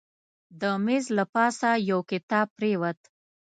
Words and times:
د 0.61 0.63
میز 0.85 1.05
له 1.17 1.25
پاسه 1.33 1.69
یو 1.89 1.99
کتاب 2.11 2.47
پرېوت. 2.57 2.99